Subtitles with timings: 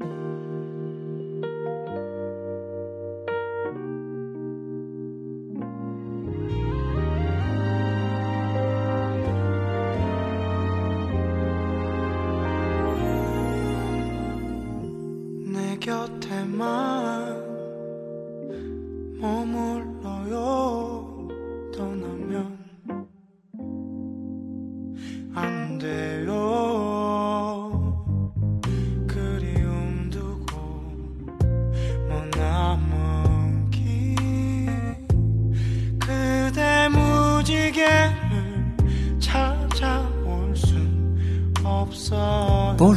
[0.00, 0.63] あ!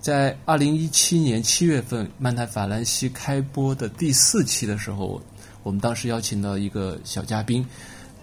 [0.00, 5.20] 在二零一七年七月份，《漫谈法兰西》开播的第四期的时候，
[5.62, 7.66] 我们当时邀请到一个小嘉宾，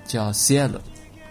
[0.08, 0.72] 叫 Ciel，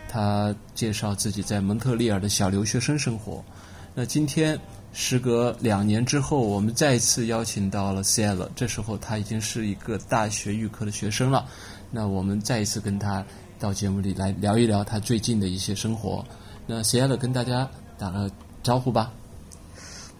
[0.08, 3.44] 他介绍自己在蒙特利尔的小留学生生活。
[3.92, 4.56] 那今天
[4.92, 11.44] 时隔两年之后，我们再一次邀请到了 Ciel，这时候他已经是一个大学预科的学生了。
[11.91, 13.24] 那我们再一次跟他
[13.58, 16.24] 到节目里来聊一聊他最近的一些生活。
[16.69, 18.30] 那 Ciel 跟大家打个
[18.62, 19.12] 招呼吧。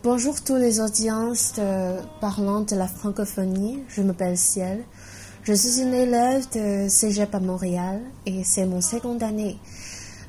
[0.05, 4.85] Bonjour tous les audiences de, parlant de la francophonie, je m'appelle Ciel.
[5.43, 9.59] Je suis une élève de Cégep à Montréal et c'est mon seconde année.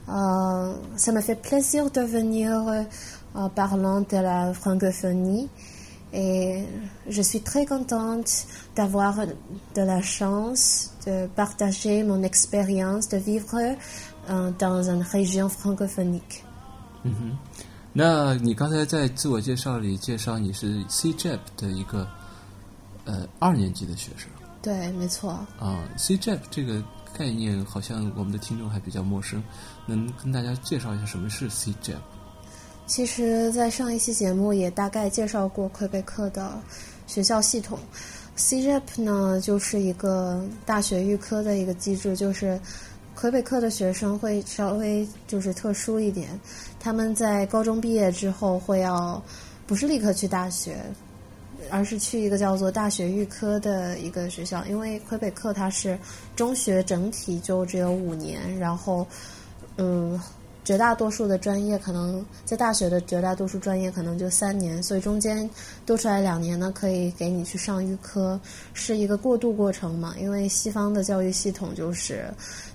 [0.09, 5.49] Euh, ça me fait plaisir de venir euh, parlant de la francophonie
[6.13, 6.63] et
[7.09, 13.59] je suis très contente d'avoir de la chance de partager mon expérience de vivre
[14.29, 16.45] euh, dans une région francophonique.
[17.05, 17.46] -hmm.
[17.99, 22.07] 那你刚才在自我介绍里介绍你是 CJEP 的一个
[23.05, 24.29] 呃二年级的学生，
[24.61, 25.31] 对，没错。
[25.57, 26.79] 啊，CJEP 这个
[27.17, 29.43] 概念好像我们的听众还比较陌生，
[29.87, 31.95] 能跟大家介绍一下什么是 CJEP？
[32.85, 36.55] 其实，在上一期节目也大概介绍过魁北克的
[37.07, 37.79] 学校系统。
[38.37, 42.61] CJEP 呢，就是一个大学预科的一个机制，就是。
[43.19, 46.39] 魁北克的学生会稍微就是特殊一点，
[46.79, 49.19] 他们在高中毕业之后会要
[49.65, 50.77] 不是立刻去大学，
[51.71, 55.97] 而是去一个叫做大学预科的一个学校，因为魁北克它是
[56.35, 59.05] 中学整体就只有五年，然后
[59.77, 60.21] 嗯。
[60.67, 65.49] 绝大多数的专业可能在大学的绝大多数专业可能就三年，所以中间
[65.85, 68.37] 多出来两年呢，可以给你去上预科，
[68.73, 70.13] 是一个过渡过程嘛。
[70.19, 72.25] 因为西方的教育系统就是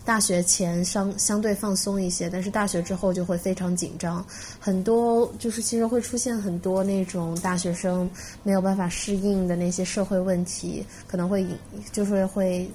[0.06, 4.24] 大学前相相对放松一些，但是大学之后就会非常紧张，
[4.59, 8.09] 很多就是其实会出现很多那种大学生
[8.42, 11.47] 没有办法适应的那些社会问题，可能会
[11.92, 12.66] 就是会。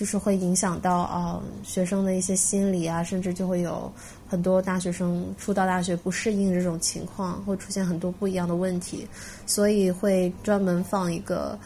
[0.00, 3.92] 就是会影响到啊学生的一些心理啊，甚至就会有
[4.26, 9.06] 很多大学生初到大学不适应这种情况，会出现很多不一样的问题，
[9.44, 11.58] 所以会专门放一个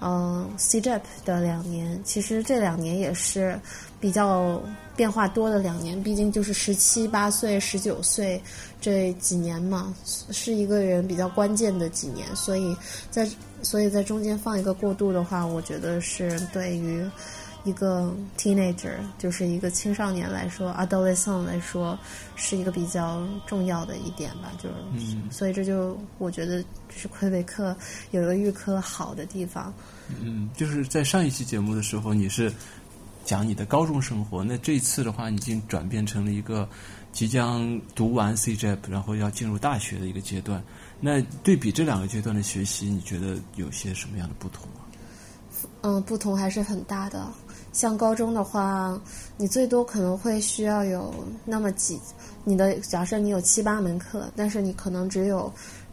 [0.00, 2.00] 嗯 CJEP 的两年。
[2.02, 3.56] 其实这两年也是
[4.00, 4.60] 比较
[4.96, 8.42] 变化多的两年，毕竟就是十七八岁、十九岁
[8.80, 12.76] 这几年嘛，是一个人比较关键的几年，所以
[13.12, 13.30] 在
[13.62, 17.08] 所以在中间放一个过渡的话，我觉得是对于。
[17.66, 21.98] 一个 teenager 就是一个青少年来说，adolescent 来说
[22.36, 24.68] 是一个比较重要的一点吧，就
[24.98, 27.76] 是，所以这就我觉得是魁北克
[28.12, 29.74] 有一个预科好的地方。
[30.22, 32.52] 嗯，就是在上一期节目的时候，你是
[33.24, 36.68] 讲你的高中生活，那这一次的话，已经转变成了一个
[37.10, 40.62] 即将读完 CJEP，然后要进入大学的一个阶段。
[41.00, 44.86] 那对比这两个阶段的学习，你觉得有些什么样的不同啊？
[45.82, 47.26] 嗯，不同还是很大的。
[47.76, 48.98] 像高中的话，
[49.36, 51.12] 你最多可能会需要有
[51.44, 52.00] 那么几，
[52.42, 55.52] 你的假设你有七八门课，但是你可能只有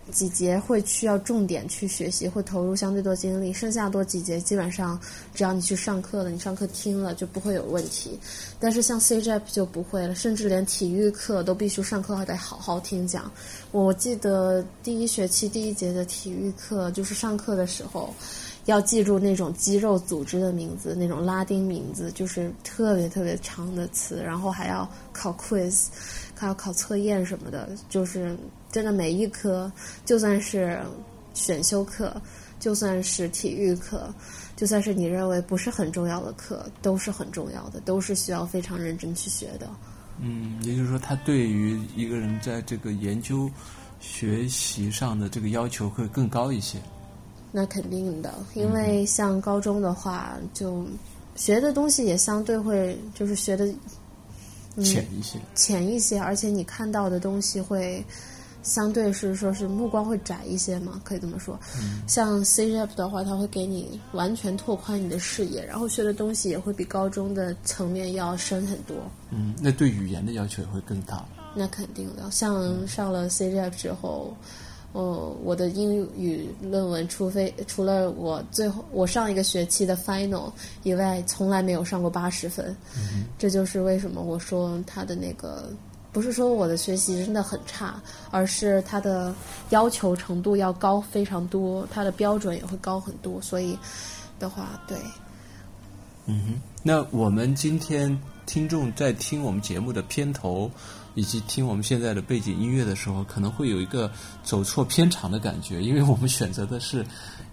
[0.10, 4.98] 几节会需要重点去学习，会投入相对多精力，剩下多几节基本上
[5.34, 8.18] 只要你去上课了，你上课听了就不会有问题。
[8.62, 13.30] 但是像 CJEP 就不会了，甚至连体育课都必须上课还得好好听讲。
[13.74, 18.14] 我记得第一学期第一节的体育课就是上课的时候。
[18.66, 25.88] 要记住那种肌肉组织的名字，那种拉丁名字，就是特别特别长的词，然后还要考 quiz，
[26.34, 28.38] 还要考测验什么的，就是
[28.72, 29.72] 真的每一科，
[30.06, 30.80] 就算是
[31.34, 32.16] 选修课，
[32.60, 34.14] 就算是体育课，
[34.56, 39.70] 就算是你认为不是很重要的课，都是很重要的，都是需要非常认真去学的。
[40.20, 43.50] 嗯，也就是说，他对于一个人在这个研究
[44.00, 46.78] 学习上的这个要求会更高一些。
[47.56, 50.84] 那肯定的，因为像高中的话，就
[51.36, 53.68] 学的东西也相对会就是学的
[54.84, 58.04] 浅一些，浅一些，而且你看到的东西会
[58.64, 61.56] 相对是说是目光会窄一些嘛，可以这么说。
[62.08, 68.98] 像 CJP 的话，它会给你完全拓宽你的视野，然后学的东西也会比高中的层面要深很多。
[69.30, 71.24] 嗯，那对语言的要求也会更大。
[71.54, 74.36] 那肯定的，像上了 CJP 之后。
[74.94, 80.52] 哦，我的英语论文，除非除了我最后我上一个学期的 final
[80.84, 82.76] 以外，从来没有上过八十分。
[83.40, 85.68] 这就是为什么我说他的那个
[86.12, 88.00] 不是说我的学习真的很差，
[88.30, 89.34] 而是他的
[89.72, 93.42] 要求程度要高非常多，他的标准也会高很多。
[93.42, 93.76] 所以
[94.38, 94.96] 的话，对。
[96.28, 100.70] 嗯哼，那我们今天听众在听我们节目的片头。
[101.16, 104.12] 以及听我们现在的背景音乐的时候，可能会有一个
[104.44, 107.06] 走错偏场的感觉， 因为我们选择的是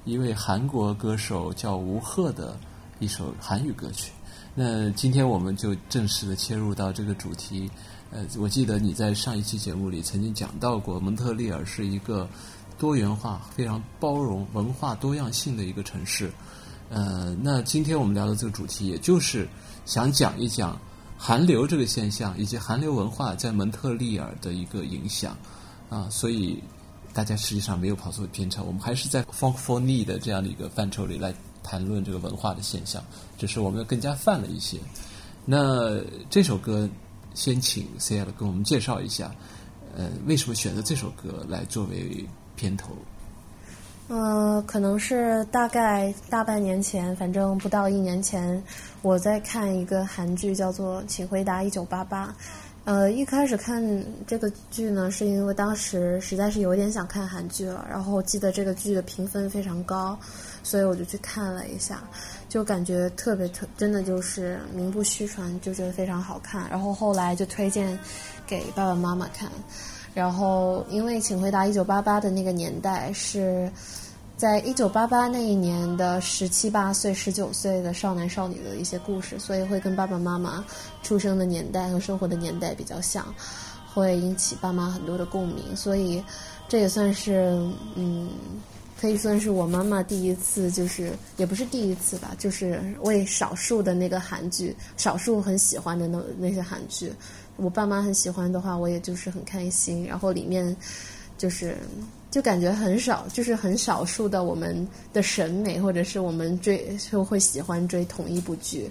[0.04, 2.58] 一位韩国歌手叫吴赫的
[2.98, 4.12] 一首韩语歌曲。
[4.54, 7.70] 那今天我们就正式的切入到这个主题。
[8.10, 12.28] 呃，我记得你在上一期节目里曾经讲到过，蒙特利尔是一个
[12.78, 16.32] 多元化、非常包容、文化多样性的一个城市。
[16.88, 19.46] 呃，那今天我们聊的这个主题，也就是
[19.84, 20.80] 想讲一讲。
[21.22, 25.36] 韩流这个现象，以及韩流文化在蒙特利尔的一个影响，
[25.90, 26.58] 啊，所以
[27.12, 33.04] 大家实际上没有跑错偏差，我们还是在 funk for me 的这样的一个范畴里来谈论这个文化的现象，
[33.36, 34.78] 只是我们更加泛了一些。
[35.44, 36.00] 那
[36.30, 36.88] 这首歌，
[37.34, 39.30] 先请 C L 跟我们介绍一下，
[39.94, 42.26] 呃，为什么选择这首歌来作为
[42.56, 42.96] 片头？
[44.10, 48.60] 呃，可能是大概大半年前，反正不到一年前，
[49.02, 52.26] 我在看一个韩剧，叫做《请回答一九八八》。
[52.84, 60.18] 呃，一开始看这个剧呢，是因为当时实在是有点想看韩剧了，然后记得这个剧的评分非常高，
[60.64, 62.02] 所以我就去看了一下，
[62.48, 66.68] 就感觉特别特，真的就是名不虚传，就觉得非常好看。
[66.68, 67.96] 然后后来就推荐
[68.44, 69.48] 给爸爸妈妈看。
[70.12, 73.70] 然后，因为《请回答一九八八》的那个年代是
[74.36, 80.64] 在一九八八那一年的十七八岁、十九岁的少男少女的一些故事，所以会跟爸爸妈妈
[81.02, 83.24] 出生的年代和生活的年代比较像，
[83.94, 85.76] 会引起爸妈很多的共鸣。
[85.76, 86.22] 所以
[86.68, 87.56] 这也算是，
[87.94, 88.30] 嗯，
[89.00, 97.10] 可以算是我妈妈第一次，就是也不是第一次吧，就是为少数的那个韩剧，少数很喜欢的那那些韩剧。
[97.56, 100.06] 我爸妈很喜欢的话，我也就是很开心。
[100.06, 100.76] 然后里面
[101.38, 101.78] 就是
[102.30, 108.90] 就感觉很少，就是很少数的我们的审美，或者是我们追就会喜欢追同一部剧。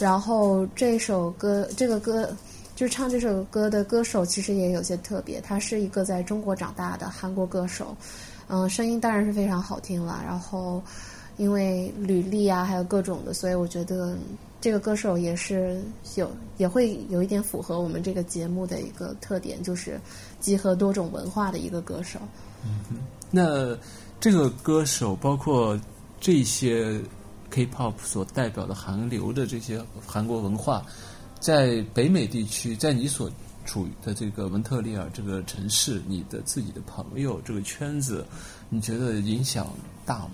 [0.00, 2.28] 然后这首歌，这个歌
[2.74, 5.40] 就是唱这首歌的歌手，其实也有些特别。
[5.40, 7.96] 他是一个在中国长大的韩国歌手，
[8.48, 10.22] 嗯，声音当然是非常好听了。
[10.26, 10.82] 然后
[11.36, 14.16] 因为履历啊，还有各种的，所以我觉得。
[14.60, 15.78] 这个歌手也是
[16.16, 20.00] 有也会有一点符合我们这个节目的一个特点，就是
[20.40, 22.18] 集合多种文化的一个歌手。
[22.64, 22.96] 嗯，
[23.30, 23.76] 那
[24.18, 25.78] 这个歌手包括
[26.18, 26.98] 这些
[27.50, 30.82] K-pop 所代表的韩流的这些韩国文化，
[31.38, 33.30] 在北美地区，在你所
[33.64, 38.24] 处于的这个文特利尔这个城市，你的自己的朋友这个圈子，
[38.68, 39.68] 你觉得影响
[40.04, 40.30] 大吗？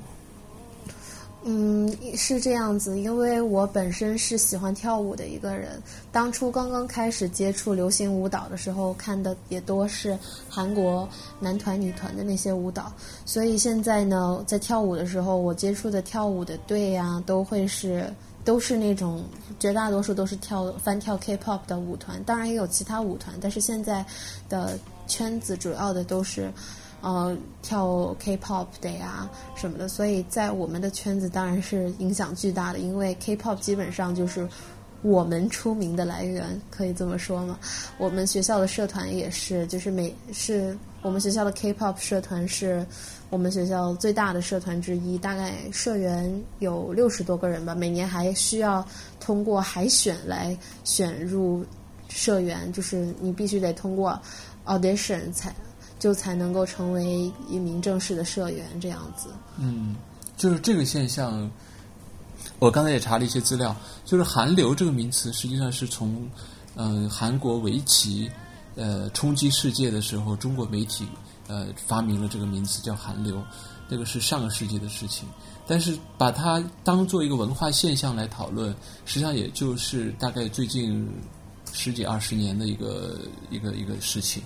[1.43, 5.83] 嗯，是这样子，因为我本身是喜欢跳舞的一个人。
[6.13, 10.19] 当初刚刚开始接触流行舞蹈的时候，看的也多是
[10.51, 11.09] 韩国
[11.39, 12.93] 男团、女团的那些舞蹈。
[13.25, 18.13] 所以现在呢，在跳舞的时候，我接触的跳舞的队呀，都会是
[18.45, 19.25] 都是那种
[19.59, 24.05] 绝大多数都是跳翻跳 K-pop 的舞团，当然也有其他舞团，但是现在
[24.49, 26.53] 的圈子主要的都是。
[27.03, 34.47] 呃，跳 K-pop 的呀什么的，所以在我们的圈子当然是影响巨大的，因为 K-pop 基本上就是
[35.01, 37.59] 我们出名的来源，可以这么说吗？
[37.97, 42.85] 我们学校的社团也是，就是每是我们学校的 K-pop 社团是
[43.31, 48.85] 我们学校最大的社团之一，大概社员有六十多个人吧，每年还需要
[49.19, 51.65] 通过海选来选入
[52.09, 54.21] 社员，就是你必须得通过
[54.67, 55.55] audition 才。
[56.01, 59.29] 就才能够成为一名正式的社员，这样子。
[59.59, 59.95] 嗯，
[60.35, 61.51] 就是这个现象，
[62.59, 66.27] 我刚才也查了一些资料，就是“韩流”这个名词，实际上是从
[66.75, 68.31] 嗯韩国围棋
[68.77, 71.07] 呃冲击世界的时候，中国媒体
[71.51, 73.43] 呃发明了这个名词叫“韩流”。
[73.93, 75.29] 那个是上个世纪的事情。
[75.67, 81.09] 但是把它当做一个文化现象来讨论，实际上也就是大概最近
[81.73, 83.19] 十几二十年的一个
[83.51, 84.43] 一个一个事情。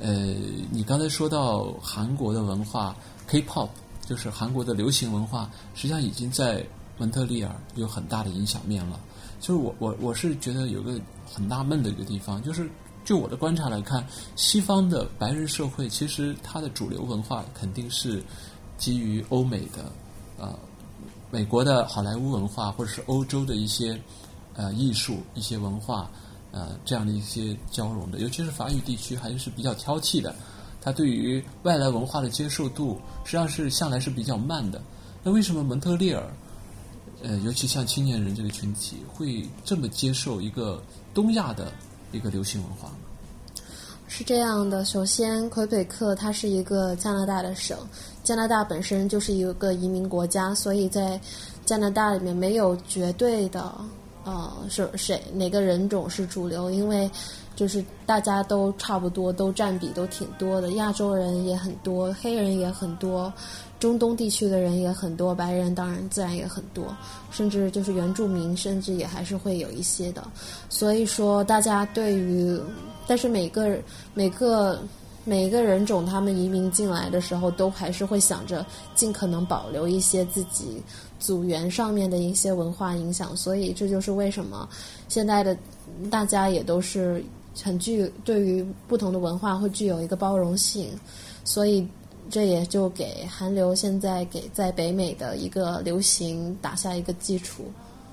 [0.00, 0.34] 呃，
[0.70, 3.68] 你刚才说到韩国的文化 K-pop，
[4.06, 6.64] 就是韩国的流行文化，实际上已经在
[6.98, 9.00] 蒙特利尔有很大的影响面了。
[9.40, 10.98] 就是我我我是觉得有个
[11.30, 12.70] 很纳闷的一个地方，就是
[13.08, 18.22] 就我的观察来看，西方的白人社会其实它的主流文化肯定是
[18.76, 19.90] 基于欧美的。
[20.36, 20.54] 呃，
[21.30, 23.98] 美国的好莱坞文化，或者是欧洲的一些
[24.52, 26.10] 呃艺术、一些文化，
[26.52, 30.36] 呃这样的一些交融的，尤其是法语地区还是比较挑剔的，
[30.78, 34.82] 它对于外来文化的接受度实际上是向来是比较慢的。
[35.22, 36.30] 那为什么蒙特利尔，
[37.22, 40.82] 呃，尤其像青年人这个群体，会这么接受一个
[41.14, 41.72] 东亚的
[42.12, 42.94] 一个流行文化呢？
[44.06, 47.76] 是这样的，首先魁北克它是一个加拿大的省。
[48.24, 51.20] 加拿大本身就是一个移民国家，所以在
[51.64, 53.72] 加拿大里面没有绝对的
[54.24, 57.10] 呃是谁哪个人种是主流，因为
[57.58, 63.32] 就是大家都差不多，都占比都挺多的，亚洲人也很多，黑人也很多，
[63.80, 66.96] 中东地区的人也很多，白人当然自然也很多，
[67.32, 70.22] 甚至就是原住民，甚至也还是会有一些的。
[70.68, 72.56] 所以说，大家对于，
[73.08, 73.76] 但是每个
[74.14, 74.78] 每个。
[75.24, 80.82] 每个人种，他们移民进来的时候，都还是会想着尽可能保留一些自己
[81.20, 83.36] 祖源上面的一些文化影响。
[83.36, 84.66] 所以，这就是为什么
[85.06, 85.54] 现在的
[86.10, 87.22] 大家也都是
[87.62, 90.90] 很具对于不同的文化会具有一个包容性。
[91.44, 91.86] 所以，
[92.30, 97.64] 这也就给韩流现在给在北美的一个流行打下一个基础。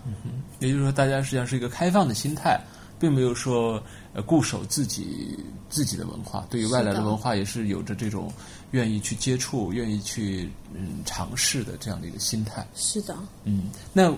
[0.05, 2.59] 嗯哼，也就是说，大家实际上是一个开放的心态。
[2.97, 3.83] 并没有说
[4.13, 5.37] 呃固守自己
[5.69, 8.31] 自己的文化，对于外来的文化也是有着这种
[8.71, 12.65] 愿意去接触、愿意去嗯尝试的这样的一个心态。
[12.73, 14.17] 是的，嗯，那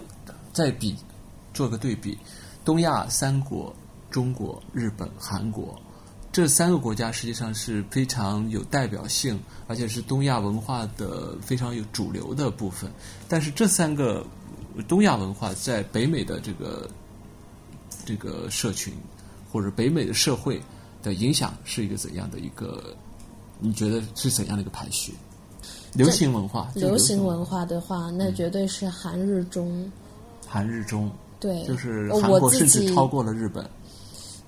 [0.53, 0.95] 再比
[1.55, 2.15] 做个对比，
[2.63, 3.75] 东亚三国——
[4.17, 5.79] 中国、日本、韩国
[6.31, 12.89] 这三个国家，实际上是非常有代表性，而且是东亚文化的非常有主流的部分。
[13.27, 14.25] 但是这三个
[14.87, 16.89] 东亚文化在北美的这个。
[18.05, 18.93] 这个社群
[19.51, 20.61] 或者北美的社会
[21.03, 22.95] 的影响是一个怎样的一个？
[23.59, 25.13] 你觉得是怎样的一个排序？
[25.93, 29.91] 流行文化，流行文化的话，那绝对是韩日中。
[30.47, 33.69] 韩日中，对，就是韩国甚至超过了日本。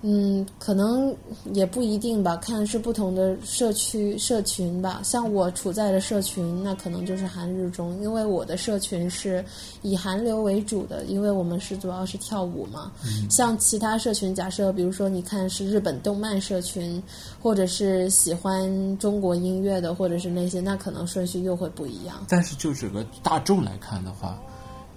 [0.02, 1.14] 嗯，可能
[1.54, 5.02] 也不一定吧，看是不同的社区社群吧。
[5.04, 9.44] 像我处在的社群，那可能就是韩日中，因为我的社群是
[9.82, 12.94] 以韩流为主的，因为我们是主要是跳舞嘛。
[13.30, 17.04] 像其他社群，假设比如说你看是日本动漫社群，
[17.42, 22.26] 或者是喜欢中国音乐的，或者是那些，那可能顺序又会不一样。
[22.30, 24.40] 但是就整个大众来看的话，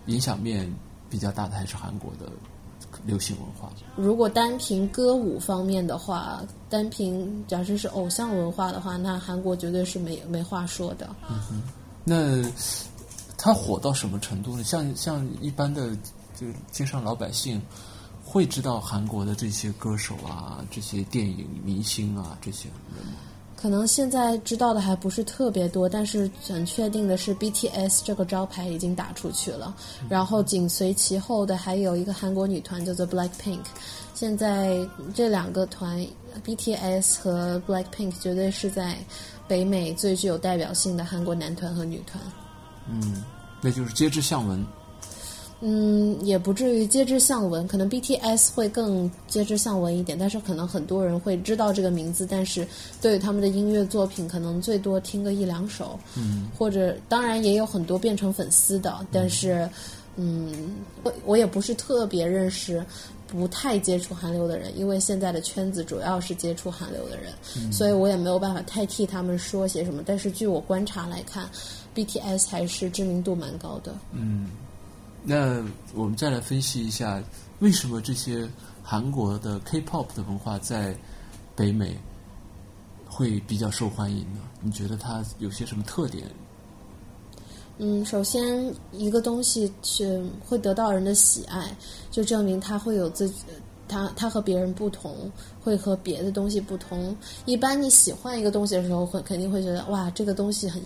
[0.06, 0.72] 影响面
[1.10, 2.30] 比较大的还是韩国的。
[3.04, 6.40] 流行文化，如果单凭歌舞方面的话，
[6.70, 11.08] 单凭假设是偶像文化的话，那韩国绝对是没没话说的。
[11.28, 11.62] 嗯哼，
[12.04, 12.42] 那
[13.36, 14.62] 它火到什么程度呢？
[14.62, 15.96] 像像一般的
[16.38, 17.60] 就街上老百姓
[18.24, 23.14] 会知道韩国的这些歌手啊，这些电影明星啊这些人吗？
[23.62, 29.72] 可能现在知道的还不是特别多，但是很确定的是，BTS 这个招牌已经打出去了。
[30.08, 33.60] 然后紧随其后的还有一个韩国女团叫做 Blackpink。
[34.14, 34.76] 现在
[35.14, 36.04] 这两个团
[36.44, 38.96] ，BTS 和 Blackpink 绝对是在
[39.46, 42.20] 北美最具有代表性的韩国男团和女团。
[42.88, 43.22] 嗯，
[43.60, 44.66] 那就是街知巷闻。
[45.64, 52.66] 嗯，也不至于皆知向闻，可能 BTS 会更皆知向闻一点，但是可能很多人会知道这个名字，但是
[53.00, 59.70] 对他们的音乐作品可能最多听个一两首，嗯，或者当然也有很多变成粉丝的，但是，
[60.16, 62.84] 嗯，我我也不是特别认识
[63.28, 67.32] 不太接触韩流的人，因为现在的圈子主要是接触韩流的人，
[67.72, 71.48] 所以我也没有办法太替他们说些什么，但是据我观察来看
[71.94, 74.48] ，BTS 还是知名度蛮高的，嗯。
[75.24, 75.62] 那
[75.94, 77.22] 我们再来分析一下，
[77.60, 78.48] 为什么这些
[78.82, 80.96] 韩国的 K-pop 的文化在
[81.54, 81.96] 北美
[83.08, 84.40] 会比较受欢迎呢？
[84.60, 86.26] 你觉得它有些什么特点？
[87.78, 91.74] 嗯，首先一个东西是会得到人的喜爱，
[92.10, 93.44] 就证明它会有自己，
[93.86, 95.30] 它它和别人不同，
[95.62, 97.16] 会和别的东西不同。
[97.44, 100.82] 一般你喜欢一个东西的时候，会肯定会觉得哇，这个东西很。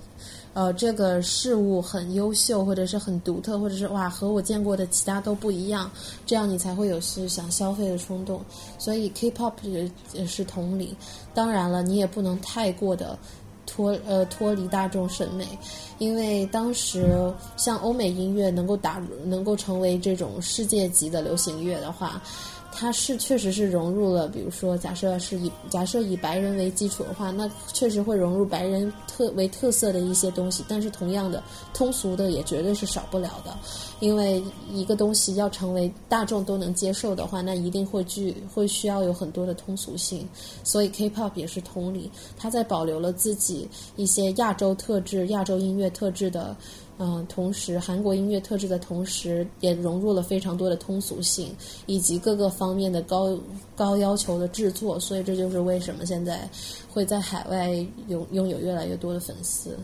[0.57, 5.91] 呃，这个事物很优秀，或者是很独特，或者是哇，和我见过的其他都不一样，
[6.25, 8.41] 这样你才会有是想消费的冲动。
[8.79, 10.97] 所以 K-pop 也也是同理。
[11.35, 13.19] 当然了，你也不能太过的
[13.67, 15.47] 脱呃脱离大众审美，
[15.99, 22.23] 因为当时像欧美音乐能够打能够成为这种世界级的流行乐的话。
[22.78, 30.62] 它是确实是融入了，比如说，假设是以假设以白人为基础的话，那确实会融入白人特为特色的一些东西。
[30.68, 31.42] 但是同样的，
[31.73, 33.56] 通俗的也绝对是少不了的，
[34.00, 40.28] 因为一个东西要成为大众都能接受的话，那一定会具会需要有很多的通俗性。
[40.62, 43.66] 所以 K-pop 也是同理，它在保留了自己
[43.97, 46.54] 一些亚洲特质、亚洲音乐特质的。
[46.99, 53.38] 嗯，同时韩国音乐特质的同时，也融入了非常多的通俗性以及各个方面的高
[53.76, 56.49] 高要求的制作，所以这就是为什么现在
[56.91, 57.75] 会在海外
[58.09, 59.79] 拥拥有越来越多的粉丝。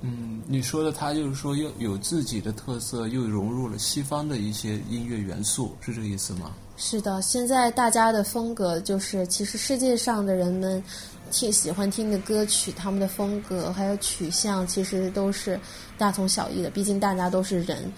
[0.00, 6.52] 嗯，你说的他就是说又有自己的特色，又融入了西方的一些音乐元素，是这个意思吗？
[6.76, 10.82] 是的，现在大家的风格就是，其实世界上的人们。
[11.30, 15.58] 听喜欢听的歌曲，他们的风格还有取向，其实都是
[15.98, 16.70] 大同小异的。
[16.70, 17.92] 毕竟大家都是人，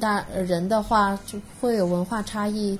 [0.00, 2.78] 大人的话就会有文化差异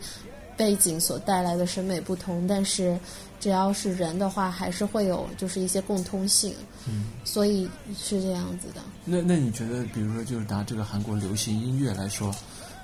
[0.57, 2.99] 背景所带来的审美不同，但是
[3.39, 6.55] 只要是人的话，还是会有就是一些共通性。
[6.89, 8.81] 嗯，所以是这样子的。
[9.05, 12.35] 那那你觉得，比如说，就是拿这个韩国流行音乐来说，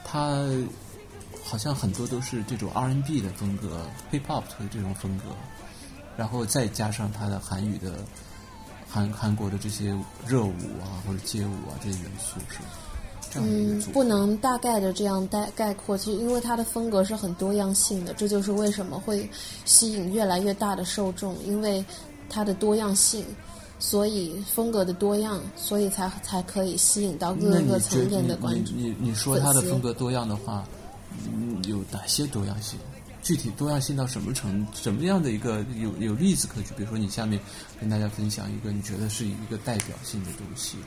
[0.05, 0.45] 它
[1.45, 5.25] 好像很多都是这种 R&B 的风格，Hip Hop 的这种风格。
[6.18, 7.94] 然后再加上它的韩语的
[8.90, 9.96] 韩韩国的这些
[10.26, 12.58] 热舞啊或者街舞啊这些元素是
[13.30, 19.28] 这样嗯，不能大概的这样概概括，其实因为它的风格是很多样性的，这就是为什么会
[19.66, 21.84] 吸引越来越大的受众，因为
[22.30, 23.22] 它的多样性，
[23.78, 28.75] 所以风格的多样，所以才才可以吸引到各个层面的观众。
[28.75, 30.64] 你你说它的风格多样的话，
[31.30, 32.78] 嗯，有哪些多样性？
[33.28, 36.68] 具体多样性到什么程什么样的一个有有例子可举？
[36.78, 37.38] 比如说，你下面
[37.78, 40.78] 跟大家分享一个你觉得是一个代表性的东西，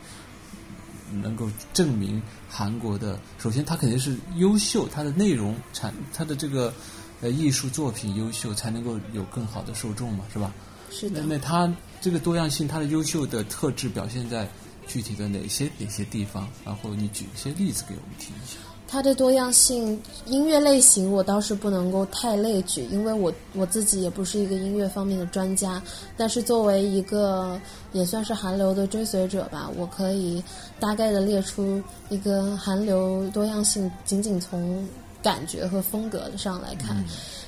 [1.11, 2.19] 能够证明
[2.49, 3.19] 韩国的。
[3.37, 6.73] 首先，它肯定是优秀，它的内容产，它的这个
[7.21, 10.51] 呃艺术作品优秀，才能够有更好的受众嘛，是吧？
[10.89, 11.23] 是的。
[11.23, 14.49] 那它这个多样性，它的优秀的特质表现在
[14.87, 16.49] 具体的哪些哪些地方？
[16.65, 18.57] 然后你举一些例子给我们听一下。
[18.91, 25.81] 它的多样性，音乐类型我倒是不能够太类举，因为我我自己也不是一个音乐方面的专家。
[26.17, 27.57] 但是作为一个
[27.93, 30.43] 也算是韩流的追随者吧，我可以
[30.77, 34.85] 大概的列出一个韩流多样性，仅仅从
[35.23, 37.01] 感觉和风格上来看。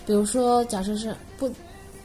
[0.05, 1.51] 比如说，假设是不，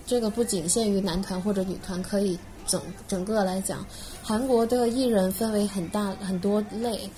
[0.05, 3.87] 这个不仅限于男团或者女团，可以整整个来讲，
[4.21, 7.09] 韩国的艺人分为很大很多类。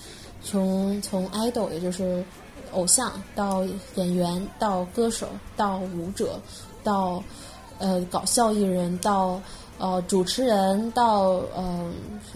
[0.43, 2.25] 从从 idol 也就是
[2.73, 3.65] 偶像到
[3.97, 6.41] 演员到歌手到舞者
[6.85, 7.23] 到
[7.79, 9.41] 呃搞笑艺人到
[9.79, 11.91] 呃主持人到呃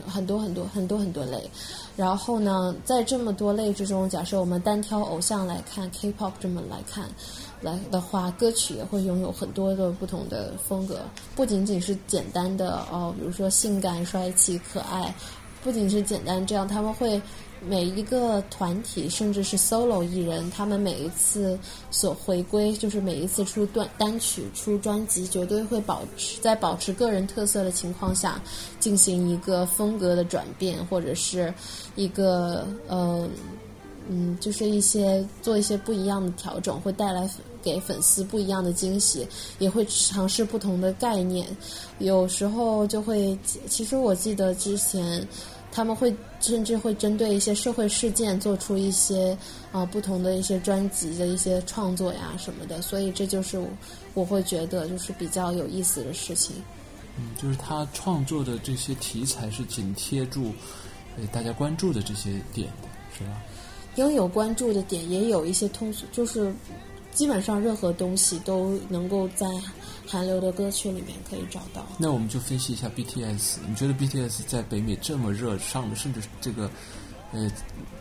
[0.07, 1.49] 很多很多很多很多类，
[1.97, 7.07] 然后呢，在这么多类之中，假设我们单挑偶像来看 K-pop 这么来看
[7.61, 11.01] 来的话，歌曲也会拥有很多的不同的风格，
[11.37, 15.15] 不仅仅是简单的哦，比如说性感、帅气、可爱，
[15.63, 17.21] 不仅是简单这样，他们会。
[17.67, 21.59] 每一个团体，甚至是 solo 艺人，他们每一次
[21.91, 28.41] 所回归，就是每一次出段单曲、出专辑，绝对会保持在保持个人特色的情况下，
[28.79, 31.53] 进行一个风格的转变，或者是
[31.97, 33.29] 一个呃
[34.09, 37.29] 嗯，就是一些做一些不一样的调整，会带来
[37.63, 39.27] 给粉丝不一样的惊喜，
[39.59, 41.47] 也会尝试不同的概念，
[41.99, 45.27] 有时候就会，其实我记得之前。
[45.75, 49.37] 他们会甚至会针对一些社会事件做出一些
[49.73, 53.61] 啊不同的一些专辑的一些创作呀什么的，所以这就是
[54.15, 56.55] 我会觉得就是比较有意思的事情。
[57.19, 60.53] 嗯，就是他创作的这些题材是紧贴住
[61.19, 63.43] 呃大家关注的这些点的，是吧？
[63.97, 66.55] 应有关注的点，也有一些通俗，就是
[67.15, 69.47] 基本上任何东西都能够在。
[70.07, 71.85] 韩流的歌曲里面可以找到。
[71.97, 73.57] 那我们就分析一下 BTS。
[73.67, 76.71] 你觉得 BTS 在北美这么热，上的甚至这个，
[77.33, 77.51] 呃，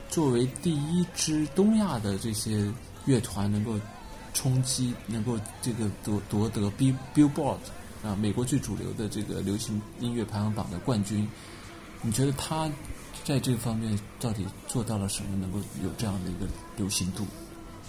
[0.09, 2.69] 作为第一支东亚的这些
[3.05, 3.79] 乐团，能够
[4.33, 7.55] 冲击，能够这个夺夺得 B Billboard
[8.03, 11.25] 啊，美国最主流的这个流行音乐排行榜的冠军。
[12.01, 12.69] 你觉得他
[13.23, 16.45] 在这方面到底做到了什么，能够有这样的一个
[16.75, 17.25] 流行度？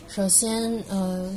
[0.09, 1.37] 首先，嗯。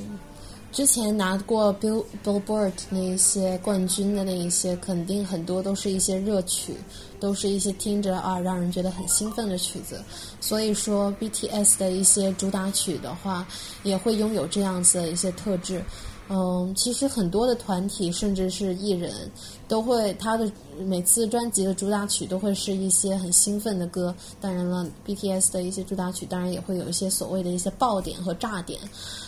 [0.70, 6.76] 之前拿过 Bill Billboard 那一些冠军的那一些，肯定很多都是一些热曲，
[7.20, 10.02] 都是一些听着啊让人觉得很兴奋的曲子。
[10.40, 13.48] 所以说 BTS 的一些主打曲的话，
[13.84, 15.84] 也会拥有这样子的一些特质。
[16.30, 19.14] 嗯，其实很多的团体，甚至是艺人，
[19.66, 24.14] 都会他的每次专辑的主打曲都会是一些很兴奋的歌。
[24.42, 28.78] 当然了，BTS 的一些主打曲，当然也会有一些所谓的一些爆点和炸点。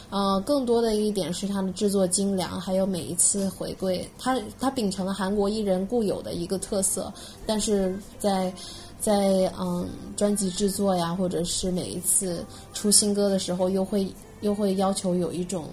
[0.10, 7.14] 呃，更多的一点是它的制作精良，还有每一次回归，它它秉承了韩国艺人固有的一个特色，
[7.46, 7.79] 但是
[8.18, 8.54] 在
[9.00, 14.08] 在嗯专辑制作呀，或者是每一次出新歌的时候，又会
[14.42, 15.68] 又会要求有一种。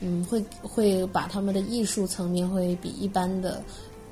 [0.00, 3.62] 嗯，会会把他们的艺术层面会比一般的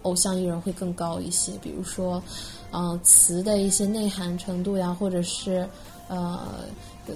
[0.00, 2.22] 偶像艺人会更高一些，比如说，
[2.70, 5.68] 呃，词的一些内涵程度呀，或者是
[6.08, 6.40] 呃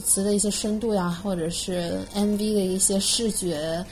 [0.04, 3.82] 词的一些深度呀，或者是 MV 的一些视觉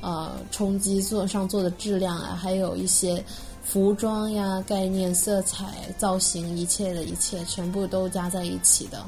[0.00, 3.20] 呃冲击做上做的质量啊，还有一些
[3.70, 5.64] 服装呀、概念、色彩、
[5.96, 9.00] 造型，一切的一切全部都加在一起的，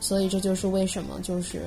[0.00, 1.60] 所以这就是为什么就是。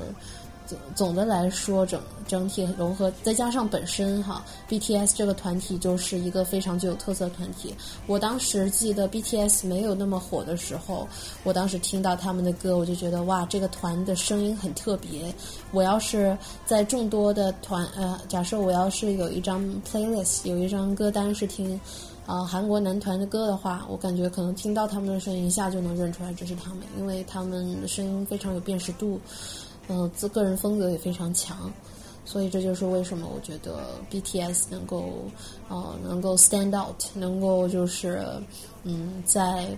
[0.68, 7.72] 总总的来说，整整体融合，再加上本身哈，BTS 这个团体就是一个非常具有特色团体。
[8.08, 11.08] 我当时记得 BTS 没有那么火的时候，
[11.44, 15.32] 我当时听到他们的歌，我就觉得哇，这个团的声音很特别。
[15.72, 16.36] 我要是
[16.66, 21.80] 在众多的团呃，假设我要是有一张 playlist，有一张歌单是听
[22.26, 29.20] 啊韩国男团的歌的话，我感觉可能听到他们的声音一下就能认出来这是他们，因为他们的声音非常有辨识度。
[29.88, 31.72] 嗯，自个人风格也非常强，
[32.26, 35.26] 所以这就是为什么我觉得 BTS 能够
[35.70, 38.26] 呃能够 stand out，能够就是
[38.84, 39.78] 嗯在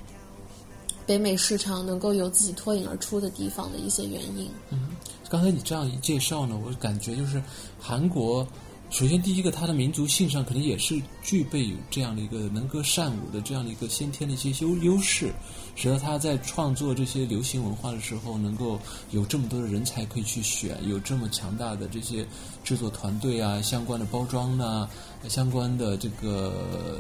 [1.06, 4.50] 北美市场能够有自己脱颖而出的地方的一些原因。
[4.70, 4.92] 嗯，
[5.30, 7.44] 刚才你这样一介绍呢，我感觉就是
[7.78, 8.48] 韩国。
[8.90, 15.34] 首先，第一个，他的民族性上可能也是具备有这样的一个能歌善舞的这样的一个先天的一些优优势，
[15.76, 18.80] 使得他在创作这些流行文化的时候，能够
[19.12, 22.26] 有这么多的人才可以去选，有这么强大的这些
[22.64, 24.90] 制作团队啊，相关的包装呢，
[25.28, 27.00] 相关的这个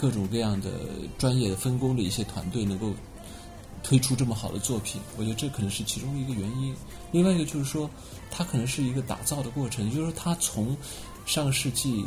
[0.00, 0.70] 各种各样的
[1.18, 2.92] 专业的分工的一些团队，能够
[3.88, 5.00] 推出这么好的作品。
[5.16, 6.74] 我觉得这可能是其中一个原因。
[7.10, 7.88] 另外一个就是说，
[8.30, 10.76] 它可能是一个打造的过程，就是说，它从
[11.24, 12.04] 上世纪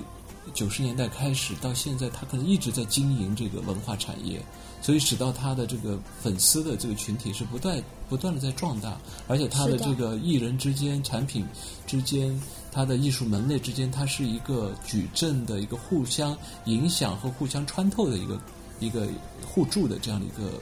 [0.53, 4.39] 九十年代开始到现在，他可能一直在经营这个文化产业，
[4.79, 11.43] 所以使到他的这个粉丝的这个群体是不断不断的在壮大，而且他的这个艺人之间、产品
[11.87, 12.39] 之间、
[12.71, 18.39] 他的艺术门类之间，它是一个矩阵的一个互相影响和互相穿透的一个
[18.79, 19.07] 一个
[19.45, 20.59] 互助的这样的一个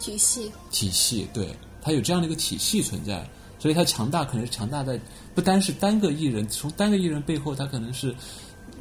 [0.00, 0.50] 体系。
[0.72, 3.24] 体系，对，它有这样的一个体系存在。
[3.60, 4.98] 所以它强大可能是强大在
[5.34, 8.16] 不单是单个艺人，从单个艺人背后，它可能是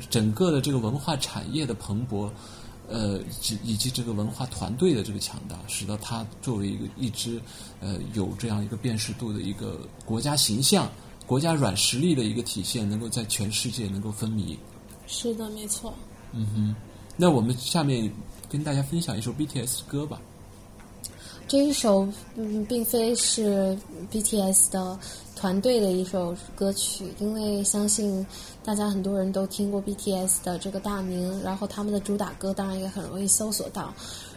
[0.10, 2.32] 整个的这个文化产业的蓬勃，
[2.88, 7.42] 呃，以及以及这个文化团队的这个强大，使得它作为一个一支
[7.82, 10.90] 呃有这样一个辨识度的一个国家形象、
[11.26, 14.56] 国家软实力的一个体现，能够在全世界能够风靡。
[15.08, 15.94] 是的，没错。
[16.32, 16.76] 嗯哼，
[17.18, 18.10] 那我们下面
[18.48, 20.22] 跟大家分享一首 BTS 歌吧。
[21.50, 23.76] 这一首嗯，并非是
[24.12, 25.00] BTS 的
[25.36, 28.24] 团队的一首歌曲，因为相信
[28.64, 33.92] 大家很多人都听过 BTS 的这个大名，然后他们的主打歌当然也很容易搜索到。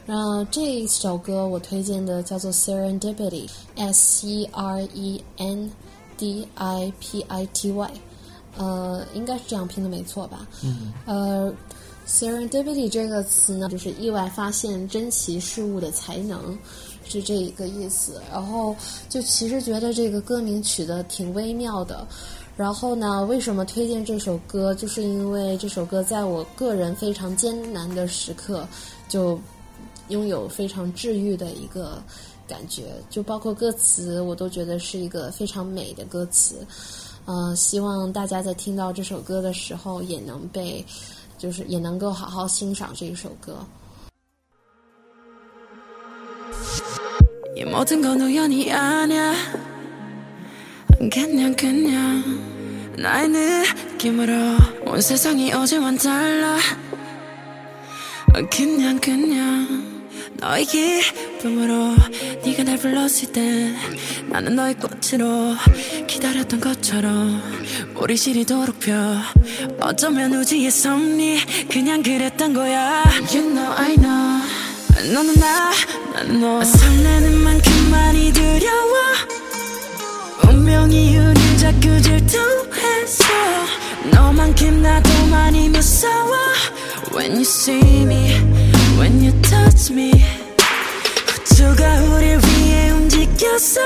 [0.06, 5.70] 然后这一首歌我推荐的叫做 Serendipity，S E R E N
[6.16, 7.90] D I P I T Y，
[8.56, 10.48] 呃，应该是这样拼的没错吧？
[10.64, 10.94] 嗯。
[11.04, 11.52] 呃
[12.08, 16.58] ，Serendipity 这个词呢，就是意外发现珍奇事物的才能。
[17.04, 18.74] 是这一个意思，然后
[19.08, 22.06] 就其实觉得这个歌名取得挺微妙的。
[22.54, 24.74] 然后呢，为什么推荐这首歌？
[24.74, 28.68] 就是因为这首歌在我个人非常艰难的时刻，
[29.08, 29.40] 就
[30.08, 32.02] 拥有非常治愈的一个
[32.46, 32.92] 感觉。
[33.08, 36.66] 就包括歌词，我都觉得是一个非常美的歌词。
[37.24, 40.84] 呃，希望大家在听到这首歌的时候，也能被，
[41.38, 43.56] 就是也能够好好欣赏这一首歌。
[47.56, 49.34] 이 모든 건 우연이 아니야.
[51.10, 52.22] 그냥 그냥
[52.96, 54.32] 나의 느낌으로
[54.86, 56.58] 온 세상이 어제와는 달라
[58.50, 59.92] 그냥 그냥
[60.34, 61.94] 너의 기쁨으로
[62.44, 63.74] 네가 날 불렀을 때
[64.28, 65.54] 나는 너의 꽃으로
[66.06, 67.40] 기다렸던 것처럼
[67.94, 68.92] 우리 시리도록 펴.
[69.80, 71.38] 어쩌면 우주의 섭리
[71.70, 73.04] 그냥 그랬던 거야.
[73.32, 74.41] You know I know
[75.10, 75.72] 너는 나,
[76.14, 76.64] 난너.
[76.64, 78.92] 설레는 만큼 많이 두려워.
[80.48, 83.24] 운명이 우릴 자꾸 질투했어
[84.12, 86.36] 너만큼 나도 많이 무서워.
[87.14, 88.36] When you see me,
[88.98, 90.12] when you touch me.
[91.50, 93.80] 호주가 우릴 위해 움직였어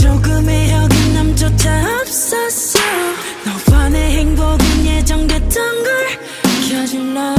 [0.00, 2.78] 조금의 여긴남조차 없었어
[3.68, 6.06] 너와 내 행복은 예정됐던 걸
[6.68, 7.34] 켜질러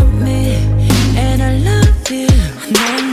[2.11, 3.10] feel.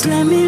[0.00, 0.39] Just let me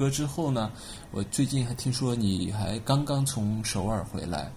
[0.00, 0.72] 歌之后呢，
[1.10, 4.50] 我最近还听说你还刚刚从首尔回来，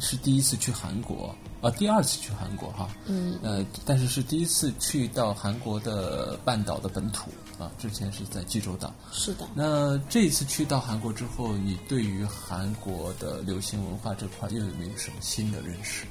[0.00, 8.90] 是第一次去韩国，啊，第二次去韩国哈，嗯，呃，但是是第一次去到韩国的半岛的本土啊，之前是在济州岛。
[9.12, 16.06] 是的，那这一次去到韩国之后，你对于韩国的流行文化这块又有没有什么新的认识？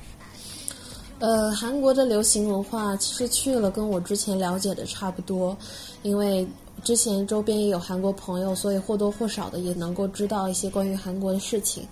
[1.17, 5.57] 呃，韩国的流行文化其实去了跟我之前了解的差不多，
[6.03, 6.47] 因为
[6.83, 11.87] 之前周边也有韩国朋友，所以或多或少的也能够知道一些关于韩国的事情。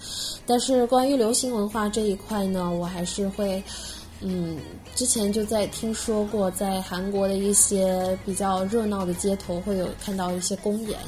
[0.46, 3.64] 但是关于流行文化这一块呢，我还是会，
[4.22, 4.58] 嗯，
[4.96, 11.00] 之前就在听说过，在韩国的一些比较热闹的街头会有看到一些公演。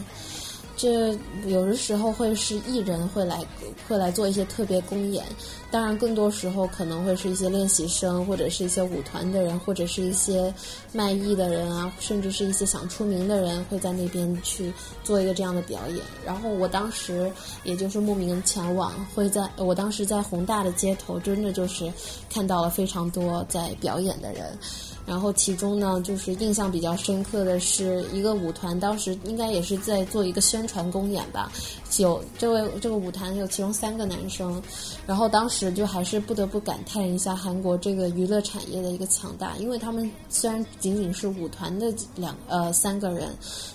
[0.75, 3.43] 这有的时候会是艺人会来
[3.87, 5.23] 会来做一些特别公演，
[5.71, 10.53] 当然更多时候可能会是一些练习生，或者是一些舞团的人，或者是一些
[10.91, 14.71] 卖艺的人啊，甚至是一些想出名的人会在那边去
[15.03, 15.99] 做一个这样的表演。
[16.25, 17.31] 然后我当时
[17.63, 21.91] 也就是慕名前往，会在我当时在宏大的街头，真的就是
[22.29, 24.57] 看到了非常多在表演的人。
[25.05, 31.51] 然后其中呢，就是印象比较深刻的是一个舞团，当时应该也是在做一个宣传公演吧。
[31.97, 34.61] 有这位这个舞团有其中三个男生，
[35.05, 43.29] 然后当时就还是不得不感叹一下韩国这个娱乐产业的一个强大，因为他们虽然仅仅是舞团的两呃三个人，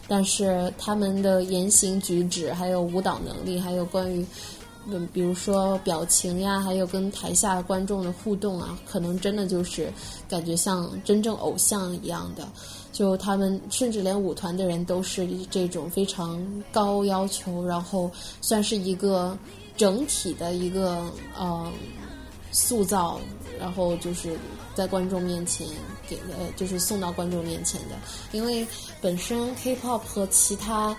[0.07, 4.27] 但是他们的言行举止，还有舞蹈能力，还有关于。
[4.89, 9.93] 嗯，比如说表情呀，还有跟台下观众的互动啊，可能真的就是
[10.29, 12.49] 感觉像真正偶像一样的。
[12.93, 19.39] 就他们甚至连舞团的人都是这种非常高要求，然后算是一个
[19.77, 21.01] 整体的一个
[21.39, 21.73] 呃
[22.51, 23.21] 塑造，
[23.61, 24.37] 然后就是
[24.75, 25.67] 在观众面前
[26.09, 27.95] 给呃就是送到观众面前的。
[28.33, 28.67] 因为
[29.01, 30.95] 本身 K-pop 和其他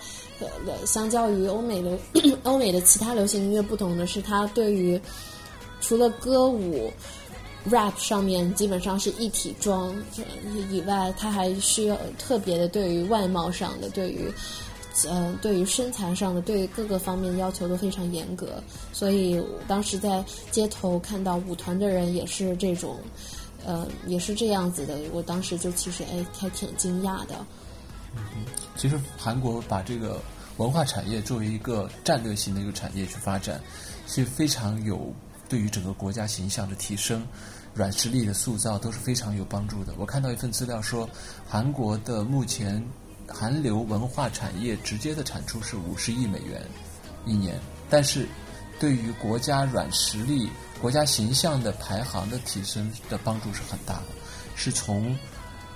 [0.66, 1.98] 呃，相较于欧美的
[2.44, 5.00] 欧美的其他流行音乐不同的是，它对于
[5.80, 6.92] 除了歌舞、
[7.70, 9.96] rap 上面基本上是一体装
[10.70, 14.32] 以外，它还需要特别的对于外貌上的、对于
[15.08, 18.62] 呃对于身材上的、对于各个方面要求都非常严格。
[18.94, 22.98] 所以当时在街头看到舞团的人也是这种，
[23.66, 24.98] 呃，也是这样子的。
[25.14, 27.46] 我当时就其实哎还挺惊讶的。
[28.16, 28.46] 嗯
[28.78, 30.20] 其实韩国把这个
[30.58, 33.62] 文化产业作为一个战略性的一个产业去发展，
[34.08, 35.14] 是非常有
[35.48, 37.26] 对于整个国家形象的提升、
[37.74, 39.94] 软实力的塑造都是非常有帮助的。
[39.98, 41.08] 我看到一份资料说，
[41.48, 42.84] 韩国的目前
[43.28, 46.62] 韩流文化产业直接的产出是五十亿美元
[47.26, 48.28] 一年，但是
[48.80, 50.50] 对于国家软实力、
[50.82, 54.08] 国家形象的排行的提升的帮助是很大的，
[54.56, 55.16] 是从。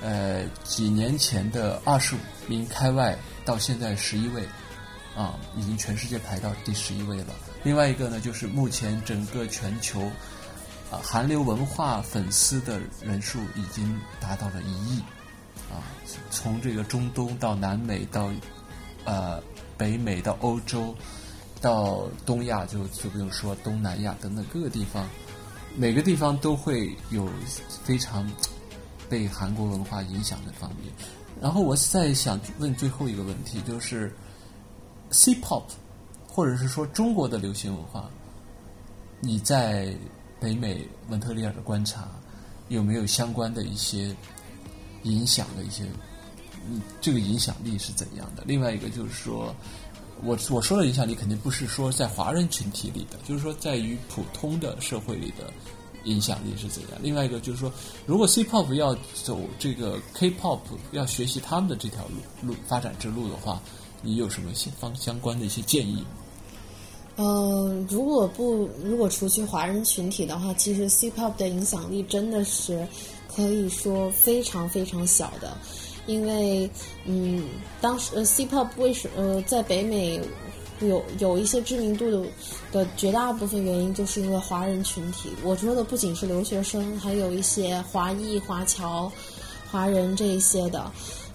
[0.05, 4.47] 呃，几年前的二十五名开外，到现在十一位，
[5.17, 7.33] 啊，已经全世界排到第十一位了。
[7.63, 10.01] 另外一个呢，就是目前整个全球
[10.91, 14.99] 啊韩流文化粉丝的人数已经达到了一亿，
[15.73, 15.81] 啊，
[16.29, 18.29] 从这个中东到南美到
[19.05, 19.41] 呃
[19.75, 20.93] 北美到欧洲
[21.59, 25.09] 到东亚，就就不用说东南亚等等各个地方，
[25.75, 27.27] 每个地方都会有
[27.83, 28.29] 非常。
[29.09, 30.91] 被韩国文化影响的方面，
[31.41, 34.13] 然后我再想问最后一个问题，就是
[35.11, 35.63] C-pop，
[36.27, 38.09] 或者是说中国的流行文化，
[39.19, 39.95] 你在
[40.39, 42.09] 北美蒙特利尔的观察，
[42.69, 44.15] 有没有相关的一些
[45.03, 45.83] 影响的一些，
[46.67, 48.43] 嗯，这个影响力是怎样的？
[48.45, 49.55] 另外一个就是说，
[50.23, 55.51] 我我说的影响力肯定不是说在华人群体里的，就是说在于普通的社会里的
[56.05, 56.91] 影响力是怎样？
[57.01, 57.71] 另外一个就是说，
[58.05, 60.59] 如果 C-pop 要走这个 K-pop，
[60.91, 63.61] 要学习他们的这条路路发展之路的话，
[64.01, 66.05] 你有什么相方相关的一些建议？
[67.17, 72.85] 嗯，如果不如果除去华人群体的话，其实 C-pop 的影响力真的是
[73.33, 75.57] 可以说非常非常小的，
[76.07, 76.69] 因为
[77.05, 77.47] 嗯，
[77.79, 80.19] 当时 C-pop 为什呃在北美
[80.79, 82.29] 有有一些知名度的
[82.71, 85.29] 的绝大部分原因，就是因为华人群体。
[85.43, 89.11] 我说的不仅是留学生，还有一些华裔、华侨、
[89.71, 90.91] 华人这一些的。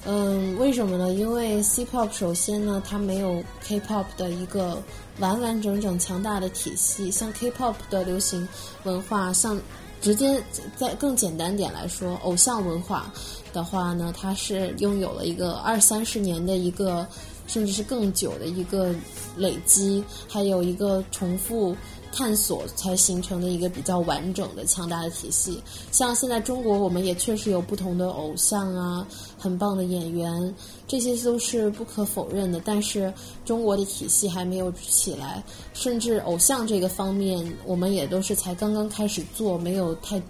[0.07, 1.13] 嗯，为什么呢？
[1.13, 4.83] 因为 C-pop 首先呢，它没有 K-pop 的一个
[5.19, 7.11] 完完整整强大的体系。
[7.11, 8.49] 像 K-pop 的流行
[8.85, 9.61] 文化，像
[10.01, 10.43] 直接
[10.75, 13.13] 在更简单点来说，偶像文化
[13.53, 17.07] 的话呢，它是拥有了一个二三十年的一个，
[17.51, 18.95] 甚至是更久的一个
[19.37, 21.77] 累积，还有一个重复。
[22.13, 25.63] 探索才形成的一个比较完整的、强大的体系。
[25.93, 29.07] 像现在中国，我们也确实有不同的偶像啊，
[29.39, 30.53] 很棒的演员，
[30.89, 32.61] 这些都是不可否认的。
[32.65, 35.41] 但是中国的体系还没有起来，
[35.73, 40.21] 甚至偶像这个方面，我们也都是才刚刚开始做，没有太，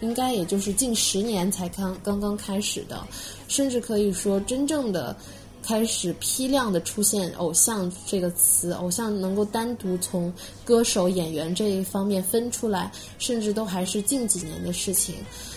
[0.00, 3.02] 应该也就是近十年才刚刚刚开始的，
[3.48, 5.16] 甚至可以说真正的。
[5.62, 10.32] 开始批量的出现“偶像”这个词，偶像能够单独从
[10.64, 15.14] 歌手、演员这一方面分出来，甚至都还是近几年的事情。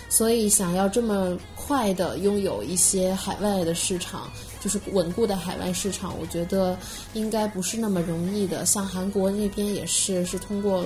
[0.07, 6.77] 所以，想要这么快的拥有一些海外的市场，就是稳固的海外市场，我觉得
[7.13, 8.65] 应该不是那么容易的。
[8.65, 10.85] 像韩国那边也是，是通过。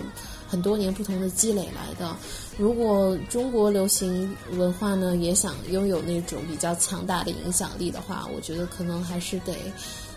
[0.49, 2.15] 很多年不同的积累来的。
[2.57, 9.53] 如果中国流行文化呢也想拥有那种比较强大的影响力的话，我觉得可能还是得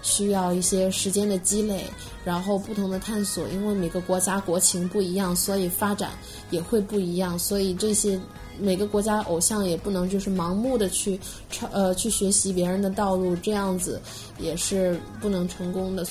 [0.03, 1.85] 需要一些时间的积累，
[2.25, 3.47] 然后不同的探索。
[3.49, 6.11] 因为每个国家国情不一样，所以发展
[6.51, 7.39] 也会不一样。
[7.39, 8.19] 所以这些
[8.59, 14.01] 每个国家偶像也不能就是盲目的去超呃去学习别人的道路，这样子
[14.39, 16.05] 也是不能成功的。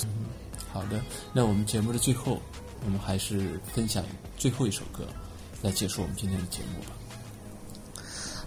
[0.72, 1.02] 好的，
[1.34, 2.40] 那我们节目的最后。
[2.84, 4.04] 我们还是分享
[4.38, 5.06] 最后一首歌，
[5.62, 6.96] 来结束我们今天的节目吧。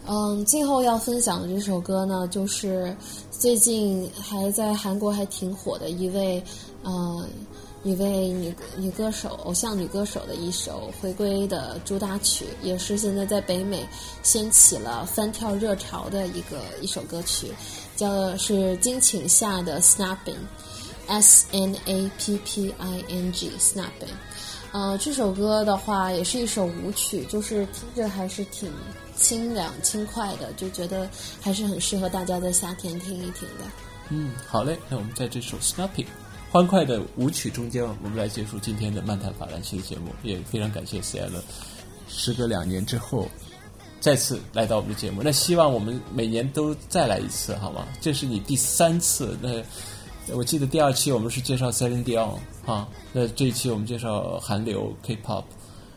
[0.06, 2.94] 嗯，最后要分享的这首歌呢，就是
[3.30, 6.44] 最近还在韩国还挺火的一位，
[6.82, 7.26] 呃，
[7.84, 13.88] 一位女女歌手，偶像女歌手的一首回归的主打曲，也是现在在北美
[14.22, 17.50] 掀起了翻跳热潮的一个一首歌曲，
[17.96, 20.36] 叫是金请下的 Snapping。
[21.06, 24.14] S N A P P I N G，Snapping，
[24.72, 28.72] 呃，这首歌的话也是一首舞曲，就是听着还是挺
[29.16, 31.08] 清凉轻快的，就觉得
[31.40, 33.64] 还是很适合大家在夏天听一听的。
[34.08, 36.06] 嗯，好嘞，那我们在这首 Snapping
[36.50, 41.42] 欢快的舞曲中间，我们来结束今天的漫谈法兰西的节目，也非常感谢 C L，
[42.08, 43.28] 时隔两年之后
[44.00, 47.86] 再次来到我们的节目，那希望我们每年都再来一次，好吗？
[48.00, 49.62] 这是你第三次，那。
[50.32, 55.44] 我记得第二期我们是介绍 Celine Dion 啊，那这一期我们介绍韩流 K-pop。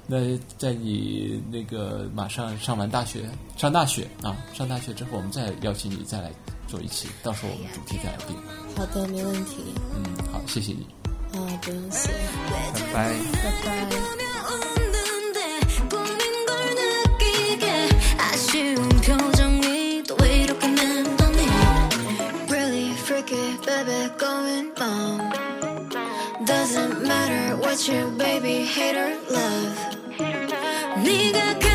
[0.09, 6.31] 那在你那个马上上完大学，上大学啊，上大学之后，我们再邀请你再来
[6.67, 8.35] 做一期，到时候我们主题再来定。
[8.75, 9.57] 好的，没问题。
[9.95, 10.87] 嗯，好，谢谢你。
[11.37, 12.09] 啊，不用谢。
[12.73, 13.13] 拜拜。
[13.43, 14.26] 拜拜。
[23.27, 25.33] pocket, baby, going long.
[26.45, 29.97] Doesn't matter what you, baby, hater love.
[31.03, 31.66] 네가